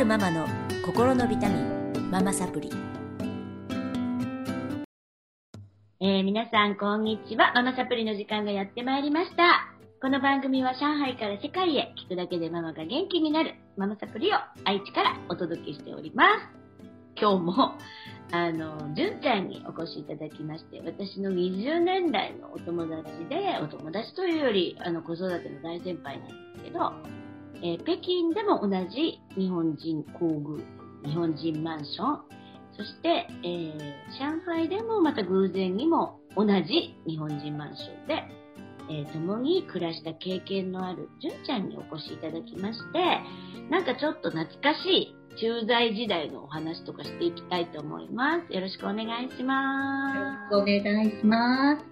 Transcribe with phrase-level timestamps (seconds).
[0.00, 0.46] るママの
[0.82, 2.70] 心のビタミンママサプリ
[6.00, 7.52] えー、皆さん、こんにちは。
[7.54, 9.68] ママサプリの時間がやってまいりました。
[10.00, 17.20] この番組は上海から世界へ聞くだけでママが元気になるママサプリを愛知からお届けしております。
[17.20, 17.74] 今日も、
[18.32, 26.94] あの、じゅんちゃんにお越しいただきまして、私の20年来のお友達で、お友達というより、あの、子育ての大先輩なんですけど、
[27.62, 30.64] えー北京でも同じ日本人皇宮、
[31.04, 32.20] 日本人マンション、
[32.76, 33.78] そして、えー
[34.18, 38.24] 上海でもまた偶然にも同じ日本人マンションで、
[38.90, 43.20] えー共に暮らした経験のある純ちゃんにお越しいただきまして、
[43.70, 48.52] なんかちょっと懐かしい駐在時代のお話とかしていきたいと思います。
[48.52, 50.56] よろしくお願いします。
[50.56, 51.84] お願いします。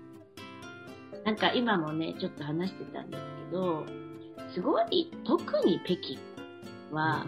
[1.25, 3.85] なんか今もね、ちょっと話してたんですけど、
[4.55, 6.19] すごい、特に北京
[6.93, 7.27] は、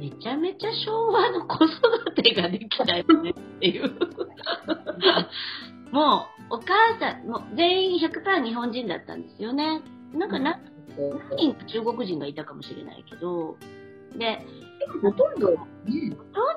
[0.00, 3.90] めちゃめちゃ昭和の子育てができたよねっていう。
[5.92, 9.82] もう、お母さん、もう全員100%日本人だったんですよね。
[10.14, 10.60] なんかな、
[10.96, 13.56] 何人か中国人がいたかもしれないけど、
[14.16, 14.38] で、
[15.02, 15.64] ほとんど、ね、ほ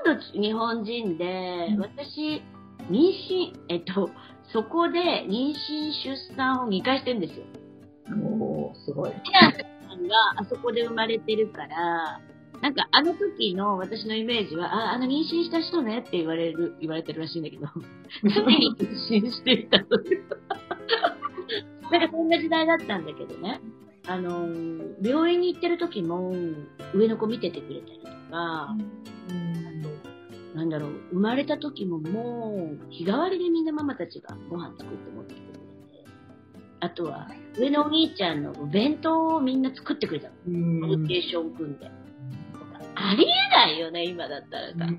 [0.04, 2.42] とんど日本人で、うん私、
[2.90, 4.10] 妊娠、えっと、
[4.52, 5.54] そこで妊娠
[6.04, 7.46] 出産を2回してるんですよ。
[8.24, 9.12] おー、すごい。
[10.04, 12.22] があそこで生まれてるから、
[12.62, 17.68] なんかあの時の私のイメージは、あ、あの妊娠した人ねって言われる、言われてるらしいんだけど、
[18.24, 20.26] 常に妊娠していたという。
[21.92, 23.62] なんかそんな時代だったんだけどね。
[24.08, 26.34] あのー、病院に行ってる時も、
[26.94, 28.76] 上の子見ててくれたりとか、
[30.54, 35.42] なんだろう、生まれた時ももう、日替わりでみんなママたちがご飯作って持ってて、
[36.80, 40.34] あとは、上のお兄ちゃんのお弁当をみんな作ってくれたの。
[40.48, 41.90] うんローテーション組んで。
[42.96, 44.92] ありえないよね、今だったらさ。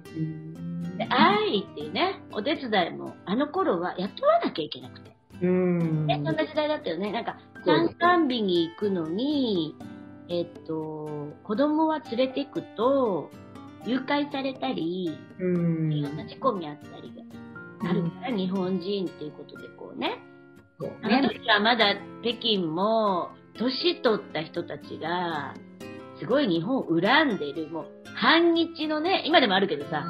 [0.99, 5.17] で、愛っていうね、お手伝いも、あの頃は雇わなきゃいけなくて。
[5.43, 6.07] うん。
[6.07, 7.13] ね、そんな時代だったよね。
[7.13, 9.75] なんか、参観日に行くのに、
[10.29, 13.31] えっと、子供は連れて行くと、
[13.87, 15.59] 誘拐されたり、う
[15.89, 15.93] ん。
[15.93, 17.13] いろんな事故にあったり
[17.83, 20.19] があるから、日本人っていうことでこうね。
[21.03, 21.29] あのね。
[21.29, 25.55] 時はまだ北京も、年取った人たちが、
[26.19, 30.05] すごい日本を恨んでる、もう、反日のね、今でもあるけどさ、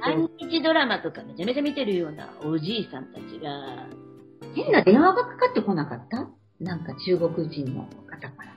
[0.00, 3.86] 反日ドラマとかめちゃめちゃ見てるようなおじいさんたちが、
[4.54, 6.28] 変な電話がかかってこなかった？
[6.60, 8.52] なんか中国人の方から。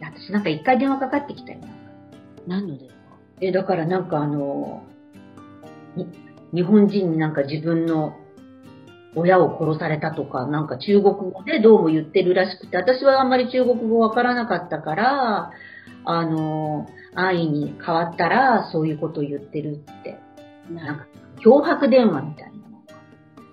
[0.00, 1.60] 私なんか一回電話かかってきたよ。
[2.46, 2.92] 何のだよ。
[3.40, 4.84] え、だからなんかあの、
[5.96, 6.08] に
[6.52, 8.17] 日本人になんか自分の
[9.14, 15.50] 親を殺されたとか、なんか中国語でどうも言ってるらしくて、私はあんまり中国語わからなかったから、
[16.04, 20.18] あの、安易に変わったらそういうことを言ってるって、
[20.70, 21.06] なんか
[21.44, 22.58] 脅迫電話みたいな。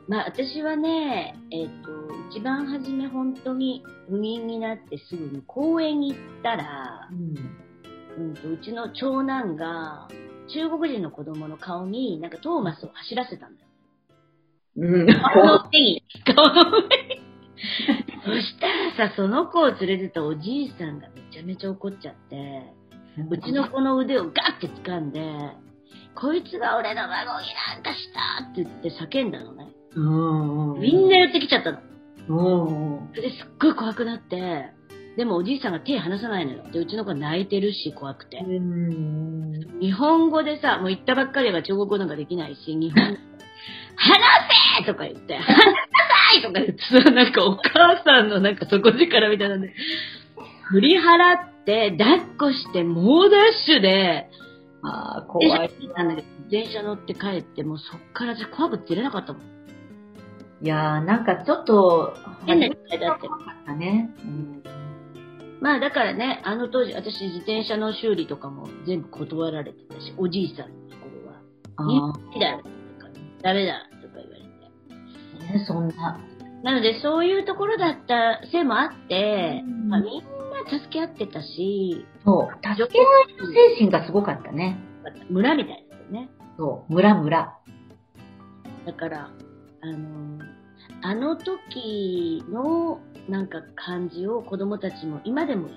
[0.08, 1.96] まあ私はね、えっ、と、
[2.30, 10.08] 一番初め本当に不妊になってすぐに公園に行ったら、うんと、うちの長男が
[10.54, 13.65] 中国人の子供の顔になんかトーマスを走らせたんだよ。
[14.78, 15.08] うん。
[15.08, 17.26] 顔の上に、顔の上に。
[18.26, 18.68] そした
[19.04, 22.74] らさ、その子を連れてたおじいさんがめちゃめちゃ怒っちゃって、
[23.30, 25.22] うちの子の腕をガッて掴んで、
[26.16, 29.70] こいつが俺の孫になんかしたって言って叫んだのね。
[29.96, 31.80] みんな寄ってきちゃったの。
[32.28, 33.10] うんうん。
[33.10, 34.72] それですっごい怖くなって、
[35.16, 36.64] でもおじいさんが手離さないのよ。
[36.72, 38.38] で、うちの子泣いてるし怖くて。
[38.38, 39.80] うん。
[39.80, 43.18] 日本語でさ、もう言ったばっかりは中国語なんかできないし、日本
[43.96, 44.16] 語で、離
[44.80, 49.74] せとか言って、離さないとか言ってさ、なんかお母さんのなんか底力みたいなんで、
[50.70, 51.02] 振り払
[51.34, 54.30] って、抱っこして、猛ダッシュで、
[54.84, 55.72] ああ、電怖い。
[56.50, 59.42] 電車乗って帰って、もうそっから私怖くて出れなかったもん。
[60.62, 62.14] いやー、なんかちょっと、
[62.46, 63.18] 変な時代だっ
[63.66, 64.10] たね。
[64.24, 64.64] うん。
[65.62, 71.40] まあだからね、あの当時、私自転車の修理とかも全部断られてたし、おじいさんのところは、
[71.78, 72.75] あいいだよ
[73.46, 74.50] ダメだとか言われて。
[75.52, 76.20] あ、ね、そんな。
[76.64, 83.04] なので、そういうところだったせいもあって、うんまあ、みんな助け合ってたし、そう、助け合
[83.34, 84.80] いの精神がすごかったね。
[85.30, 86.30] 村みたいですよね。
[86.58, 87.56] そう、村村。
[88.88, 89.30] だから、
[89.82, 90.40] あの、
[91.04, 93.00] あの時の
[93.30, 95.70] なんか感じを子供たちも今でも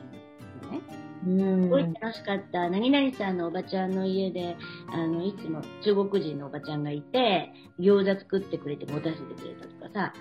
[1.24, 2.70] すごい楽しかった。
[2.70, 4.56] 何々さんのおばちゃんの家で、
[4.92, 10.12] あの、いつも中国人のおばちゃんがいて、餃子作ってくれて持たせてくれたとかさ、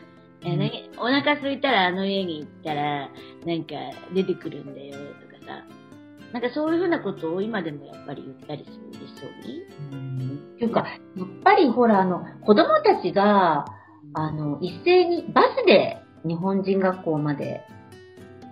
[0.43, 3.09] えうん何お腹空いたらあの家に行ったら、
[3.45, 3.75] なんか
[4.13, 5.63] 出てくるんだよとかさ、
[6.33, 9.37] なんかそういうふうなことを今でもやっぱり言ったりするんですよね。
[10.55, 10.81] っていうか、
[11.15, 13.65] やっぱりほら、あの、子供たちが、
[14.13, 17.61] あの、一斉にバスで日本人学校まで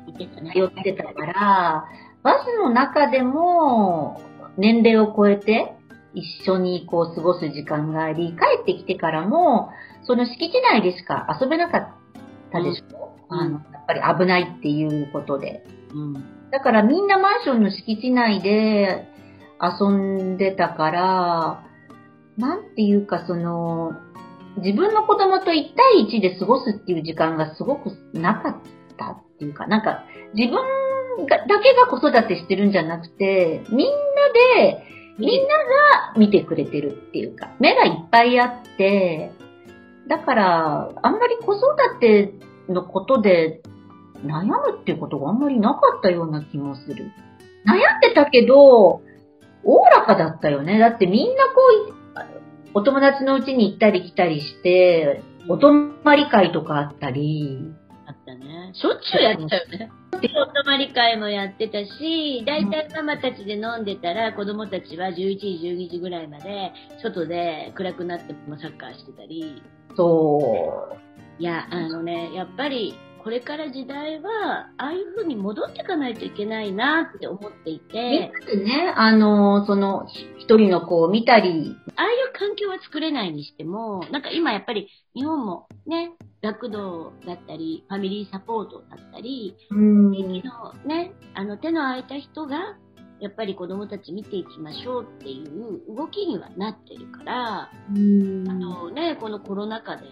[0.08, 0.52] 言ってたね。
[0.54, 1.86] 通ってたから、
[2.26, 4.20] バスの中でも
[4.58, 5.76] 年齢を超えて
[6.16, 9.70] 一緒にこう過ごす時間があり、帰ってきてからも、
[10.06, 11.88] その敷地内でしか遊べなかっ
[12.52, 15.64] たでしょ、うんあの、やっぱり危ないっていうことで。
[15.94, 16.14] うん。
[16.50, 19.08] だからみんなマンションの敷地内で
[19.62, 21.64] 遊んでたから、
[22.38, 23.92] なんていうかその、
[24.64, 28.56] 自分の子供と1対1で過ごすっていう時間がすごくなかっ
[28.98, 30.85] たっていうか、なんか自分
[31.28, 33.94] がだけが子育てしてるんじゃなくて、みんな
[34.66, 34.84] で、
[35.18, 35.48] みんな
[36.14, 39.32] が見てくれてるっていうか、目がいっぱいあって、
[40.08, 42.34] だから、あんまり子育て
[42.70, 43.62] のことで
[44.26, 47.12] 悩むっていうことがあんまりなかったような気もする。
[47.66, 49.02] 悩んでたけど、
[49.64, 50.78] おおらかだったよね。
[50.80, 51.96] だってみんなこう、
[52.76, 55.74] お友達の家に行ったり来たりして、お泊
[56.04, 57.60] まり会とかあったり、
[58.08, 58.72] あったね。
[58.74, 59.92] しょっちゅうやってたよね。
[60.14, 66.72] お泊まり会もやってたし、だいたいママたちで飲んでたら、子供たちは11時、12時ぐらいまで、
[67.02, 69.62] 外で暗くなってもサッカーしてたり。
[69.96, 71.42] そう。
[71.42, 86.12] いや、あのね、やっぱり、これから時代は、ああいう風に戻っていかないといけないなって思っていて、でね、あの、その、ひ一人の子を見たり、ああいう環境は作れないにしても、なんか今やっぱり日本もね、
[86.44, 90.22] 学童だったり、ファミリーサポートだったり、うん、の
[90.86, 92.78] ね、あの手の空いた人が、
[93.20, 98.48] やっぱり子供たち見ていきましょうっていう動きにはなってるから、うん。
[98.48, 100.04] あのね、このコロナ禍で、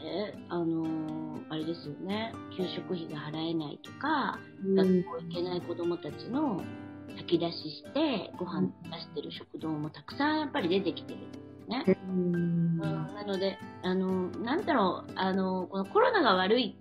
[0.50, 4.40] あのあれですよね、給食費が払えないとか、
[4.76, 6.64] 学校行けない子供たちの
[7.10, 11.98] 炊き出しして、ご飯出してる食堂もたくさんやっぱり出てきてるんですね。
[12.10, 12.34] うん。
[12.34, 12.38] う
[12.80, 12.80] ん。
[12.80, 16.76] なので、あの、なんだろう、あの、このコロナが悪い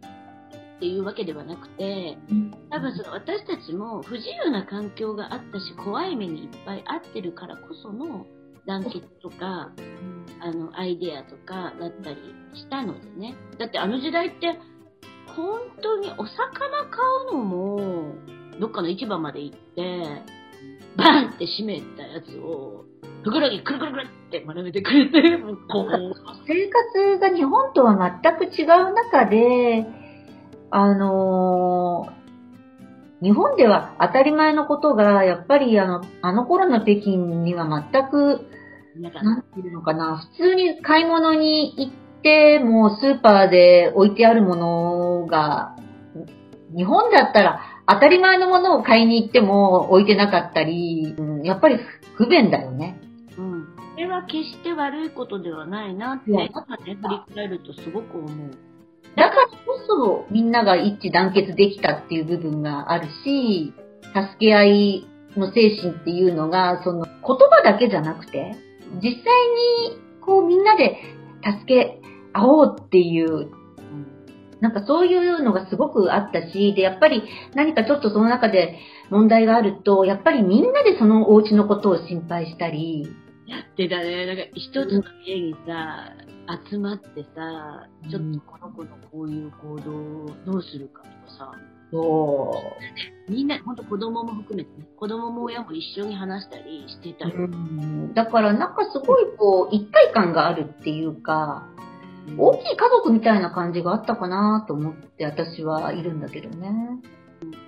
[0.76, 2.16] っていうわけではなくて、
[2.70, 8.26] 多分その私たちも不自由な環境があったし、怖い目にいっぱいあってるからこその
[8.66, 9.70] 団結とか、
[10.43, 12.17] あの、アイデアとかだったり
[12.55, 13.37] したのでね。
[13.59, 14.59] だってあの時代って、
[15.37, 17.00] 本当にお魚買
[17.31, 18.15] うのも、
[18.61, 20.23] どっかの市場まで行って、
[20.97, 22.85] バンって閉めたやつを、
[23.23, 26.15] 袋にくるくるくるって丸めてくれて、もうこう、
[26.47, 29.87] 生活が日本とは全く違う中で、
[30.71, 32.23] あのー
[33.23, 38.49] 日本では当たり前のことが、やっぱりあの、あの頃の北京には全く、
[38.97, 41.93] なんか、なんていうのかな、普通に買い物に行っ
[42.23, 45.77] て、もうスーパーで置いてあるものが、
[46.77, 51.79] 日本だったら当たり前のものを買いに行っても置いてなかったり、うんやっぱり
[52.15, 53.00] 不便だよね。
[53.37, 53.67] うん。
[53.94, 58.50] それは決して悪いことではないなって、今ね、振り返るとすごく思う。
[59.17, 63.75] だからこそみんなが一致団結できたっていう部分があるし、
[64.15, 65.06] 助け合い
[65.37, 68.55] の精神っていうのが、その言葉だけじゃなくて、
[69.00, 70.99] 実際にこうみんなで
[71.43, 72.00] 助け
[72.33, 73.51] 合おうっていう、
[74.61, 77.22] なんかそういうのがすごくあったし、で、やっぱり
[77.55, 78.79] 何かちょっとその中で
[79.11, 83.08] 問題があると、やっぱりみんなでそのお家のことを心配したり、
[83.46, 84.27] やってたね。
[84.27, 86.13] なんか一つの家にさ、
[86.70, 91.53] 集まってさ、ちょっとこの子のこういう行動をどうするかとかさ、
[91.93, 92.51] そ
[93.29, 97.34] う、みんな、ほんと子供も含めてね、子供も親も一緒に話したりしてたよ。
[97.37, 101.67] うんだからなんかすごいこう一体感があるっていうか、
[102.39, 106.70] 大きい家族みたいな感じがあったかなと思って私はいるんだけどね。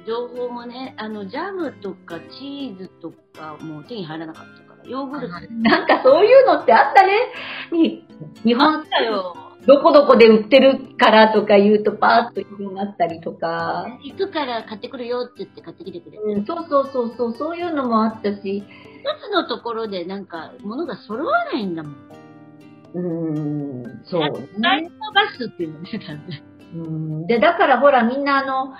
[0.06, 7.12] 情報もね、あの、ジャムとかチーズとかも手に入らなかったから、ヨーグルトなんかそういうのってあったね。
[7.72, 8.06] に
[8.44, 9.43] 日本だよ。
[9.66, 16.22] どこどこで売ってるからとか言うとパーッと広がったりとか、行くから買ってくるよって言って買ってきてくれて。
[16.22, 18.64] うん、そうそうそうそう、そういうのもあったし、一
[19.28, 21.94] つのところでなんか、物が揃わないんだもん。
[22.94, 24.20] うーん、そう
[24.60, 24.88] ライね。
[24.88, 26.42] トバスっていうの見てたんで。
[26.74, 28.74] うん、で、だからほらみんなあの、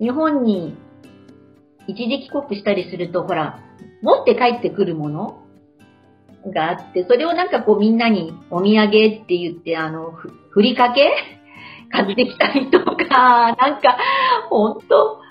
[0.00, 0.76] 日本に
[1.86, 3.60] 一時帰国したりすると、ほら、
[4.02, 5.37] 持って帰ってくるもの
[6.46, 8.90] があって、それをなんかこうみんなにお土産っ
[9.26, 11.10] て言って、あの、ふふりかけ？
[11.90, 13.96] 買ってきたりとか、なんか、
[14.50, 15.22] ほんと、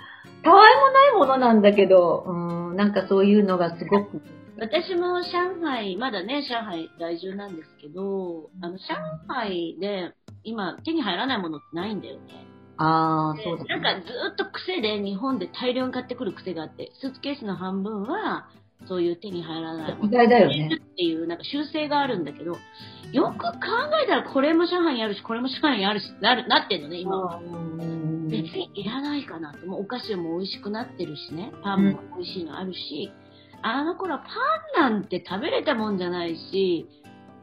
[0.44, 4.22] たわいもないものなんだけど、うん、なんかそういうのがすごく、
[4.60, 8.80] 私も上海、まだね、上海在住なんですけど、あの、上
[9.28, 12.48] 海で今手に入らないものってないんだよね。
[12.78, 18.50] ああ、そうだ、なんかずっと癖で日本で大量に買ってくる癖があって、スーツケースの半分は、
[18.86, 20.70] そういう手に入らないも意の外だよね。
[20.76, 22.58] っていうなんか習性があるんだけど、
[23.12, 23.50] よく考
[24.04, 27.38] えたらこれも上海にあるし、これも上海にあるし、なる、なってんのね、今は。
[27.38, 29.66] うん別にいらないかなと。
[29.66, 31.52] もうお菓子も美味しくなってるしね。
[31.64, 33.12] パンも美味しいのあるし、
[33.62, 34.20] あの頃は
[34.76, 36.88] パンなんて食べれたもんじゃないし、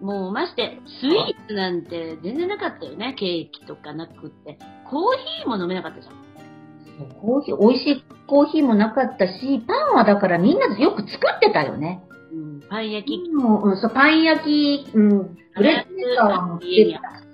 [0.00, 3.14] もうましてスイーツなんて全然なかったよね。
[3.19, 4.59] ケーキとかなくって。
[4.91, 6.24] コーヒーも飲めなかったじゃん。
[7.21, 12.03] コーヒー、美味しいコーヒーもなかったし、パンはだからみんなでよく作ってたよね。
[12.33, 13.31] うん、パン焼き。
[13.33, 17.25] もう、うん、そう、パン焼き、うん、ブレッドカーもしてたし、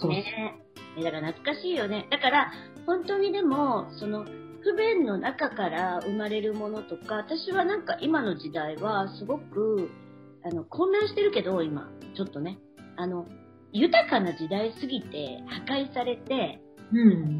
[0.00, 0.56] そう、ね。
[0.98, 2.06] えだから懐かしいよね。
[2.10, 2.52] だから、
[2.86, 4.24] 本当にでも、その、
[4.62, 9.90] 不便の中から生まれるものとか、私はなんか今の時代はすごく、
[10.44, 12.58] あの、混乱してるけど、今、ちょっとね。
[12.96, 13.26] あの、
[13.72, 16.69] 豊かな時代すぎて破壊されてうん。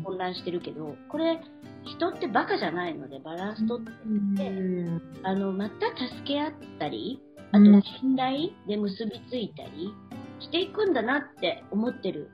[0.04, 1.40] 混乱してるけど、これ、
[1.84, 3.90] 人ってバカじゃないのでバランスとって、
[4.48, 5.02] うん。
[5.22, 7.20] あの、また助け合ったり、
[7.52, 9.92] あとうん信頼で結びついたり
[10.38, 12.30] していくんだなって思ってる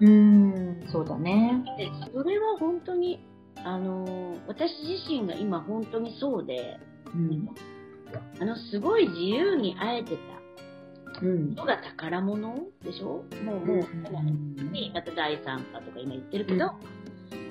[0.00, 1.62] うん、そうだね。
[1.76, 3.20] でそれは本当に、
[3.56, 6.78] あのー私自身が今本当にそうで、
[7.14, 7.48] うん。
[8.40, 10.39] あの、すごい自由に会えてたうん。
[11.22, 13.24] のが宝物でしょ？
[13.44, 13.80] もう、もう、う
[14.22, 16.72] んにまた第三波とか今言ってるけど、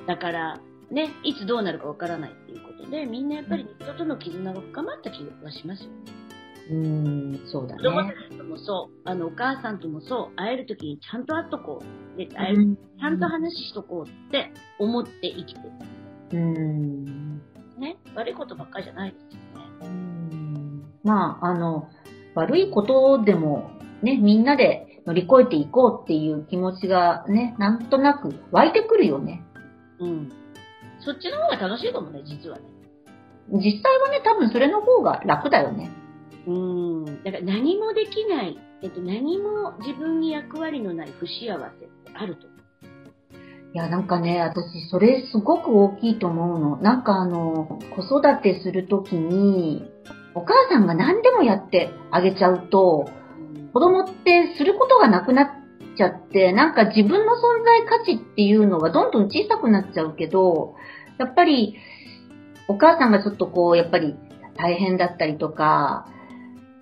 [0.07, 0.59] だから、
[0.89, 5.89] ね、いつどうなるかわからないっていうことで、みんなやっぱり人との絆が深まった気がしますよ。
[6.71, 8.13] うん、そうだ子供たね。
[8.29, 11.81] ちともそう、あの、お母さんともそう、会えるときにちゃんと会っとこ
[12.15, 12.17] う。
[12.17, 15.71] で、会える、うんちゃんと話しとこうって思って生きてる。
[16.33, 17.37] うん。
[17.79, 17.97] ね。
[18.13, 19.39] 悪いことばっかりじゃないですよね。
[19.81, 21.89] うんまあ、あの、
[22.35, 23.71] 悪いことでも、
[24.01, 29.43] ね、みんなで乗り越えていこうっていう気持ちがね、なんとなく湧いてくるよね。
[29.99, 30.31] うん。
[30.99, 32.63] そっちの方が楽しいかもね、実はね。
[33.51, 35.91] 実際はね、多分それの方が楽だよね。
[36.45, 37.05] うん。
[37.23, 42.59] だから何もできない、えっと、何も自分に役割のない不幸せってあると思
[43.71, 46.77] いや、なんかね、私、それすごく大きいと思うの。
[46.77, 49.88] なんかあの、子育てするときに、
[50.35, 53.09] お母さんが何でもやってあげちゃうと、
[53.73, 55.49] 子供ってすることがなくなっ
[55.97, 60.75] ちゃって、なんか自分の存在価値っていうのがどんどん小さくなっちゃうけど、
[61.17, 61.75] やっぱり、
[62.67, 64.15] お母さんがちょっとこう、やっぱり
[64.55, 66.07] 大変だったりとか、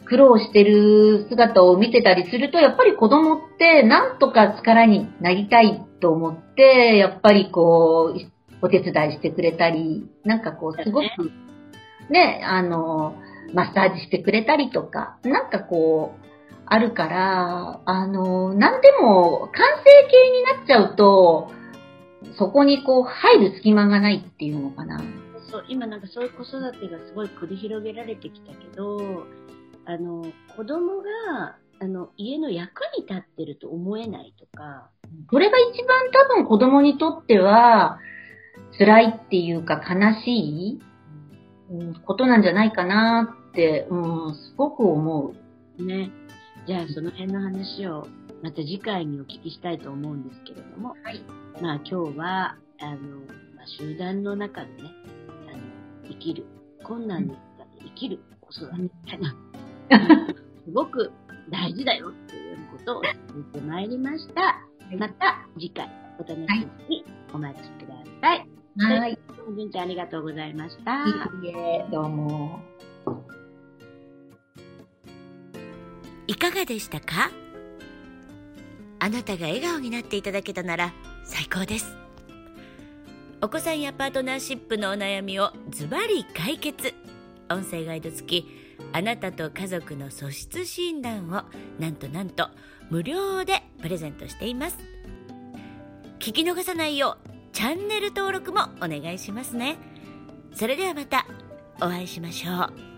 [0.06, 11.32] 苦労してる姿を見てたりすると、やっぱり子供ってなんとか力になりたいと思って、やっぱりこう、お手伝いしてくれたり、なんかこう、すごく、
[12.10, 13.16] ね、あの、
[13.54, 16.28] マッサージしてくれたりとか、なんかこう、
[16.66, 21.52] あるから、あの、なんでも完成形になっちゃうと、
[22.38, 25.02] そこにこう入る隙間がないっていうのかな。
[25.50, 29.26] そう、今なんかそういう子育てがすごい繰り広げられてきたけど、
[29.86, 30.26] あの、
[30.56, 34.90] 子供が、あの、家の役に立ってると思えないとか、
[35.30, 38.00] これが一番多分子供にとっては、
[38.78, 40.82] 辛いっていうか悲しい、
[41.70, 45.34] うんことなんじゃないかなうん、すごく思
[45.78, 45.86] う。
[45.86, 46.12] ね。
[46.68, 48.08] じゃあその辺の話を
[48.44, 51.24] また次回にお聞きしたいと思うんですけれども、はい。
[51.62, 53.18] まあ今日は、あの、
[53.56, 54.90] まあ、集団の中でね、
[55.50, 55.64] あの、
[56.10, 56.46] 生きる、
[56.84, 59.36] 困難の中で生きる子育てみたいな、
[60.66, 61.12] すごく
[61.50, 64.68] 大事だよっていうことを言ってまいりました。
[64.98, 66.38] また次回お楽し
[66.90, 68.48] みにお待ちください。
[68.80, 69.18] はい。
[69.56, 71.06] じゅんちゃんありがとうございました。
[71.42, 72.77] いいえ、どうも。
[76.38, 77.32] かがでしたか？
[79.00, 81.96] あなたが笑顔になっていただけたなら最高です。
[83.42, 86.94] お子さんやパートナーシップのお悩みをズバリ解決。
[87.50, 88.48] 音声ガイド付き
[88.94, 91.44] あなたと家族の素質診断を
[91.80, 92.50] なんとなんと
[92.90, 94.78] 無料でプレゼントしています。
[96.20, 99.78] 聞き逃さないようチャンネル登録もお願いしますね。
[100.54, 101.26] それではまた
[101.78, 102.97] お会いしましょう。